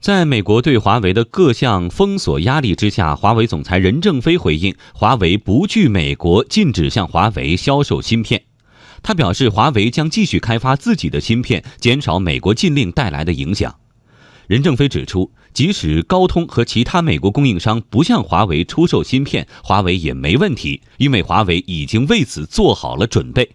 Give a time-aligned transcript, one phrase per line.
[0.00, 8.42] 在美国对华为的各项封锁压力之下，华为总裁任正非回应：华为不惧美国禁止向华为销售芯片。
[9.02, 13.74] 他表示，华为将继续开发自己的芯片，减少美国禁令带来的影响。
[14.46, 23.50] 任正非指出，即使高通和其他美国供应商不向华为出售芯片，华为也没问题，因为华为已经为此做好了准备。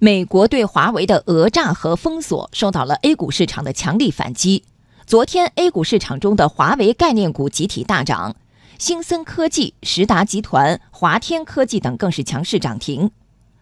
[0.00, 4.64] 美国对华为的讹诈和封锁受到了 A 股市场的强力反击。
[5.06, 8.36] 昨天 A 股市场中的华为概念股集体大涨，
[8.78, 13.10] 兴森科技、实达集团、华天科技等更是强势涨停。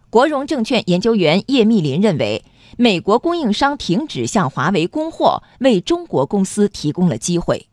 [0.09, 2.45] 国融证券研究员叶密林认为，
[2.79, 7.67] 美国供应商停止向华为供货，为中国公司提供了机会。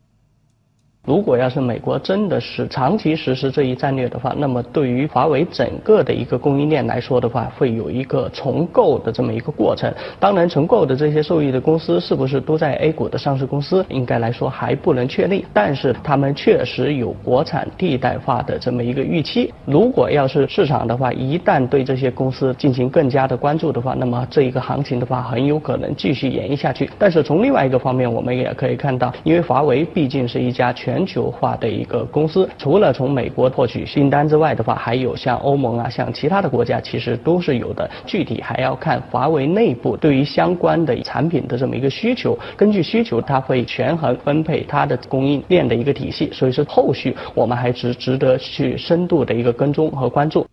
[1.06, 9.92] 如果要是美国真的是长期实施这一战略的话，那么对于华为整个的一个供应链来说的话，会有一个重构的这么一个过程。
[10.20, 15.42] 当然，重构的这些受益的公司是不是都在 A 股的上市公司，应该来说还不能确定。
[15.54, 19.52] 但是他们确实有国产替代化的这么一个预期。
[19.64, 26.88] 如果要是市场的话，一旦对这些公司进行更加的关注的话，那么这一个行情的话，很有可能继续演绎下去。
[26.98, 37.88] 但是从另外一个方面，我们也可以看到，因为华为毕竟是一家全全球化的一个公司，除了从美国获取订单之外的话，还有像欧盟啊，像其他的国家，其实都是有的。
[38.04, 46.28] 具体还要看华为内部对于相关的产品的这么一个需求，根据需求，它会权衡分配它的供应链的一个体系。
[46.32, 50.44] 所以说，后续我们还值值得去深度的一个跟踪和关注。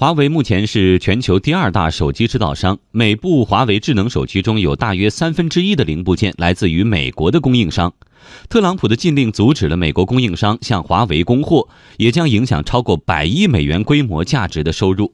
[0.00, 7.92] 华为目前是全球第二大手机制造商，每部华为智能手机中有大约三分之一的零部件来自于美国的供应商。
[8.48, 15.12] 特朗普的禁令阻止了美国供应商向华为供货，也将影响超过百亿美元规模价值的收入。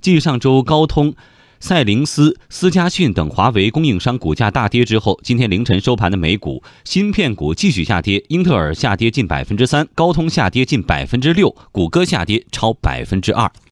[0.00, 1.12] 继上周高通、
[1.58, 13.50] 赛灵思、思佳讯等华为供应商股价大跌之后，今天凌晨收盘的美股芯片股继续下跌，英特尔下跌近百分之三，高通下跌近百分之六，谷歌下跌超百分之二。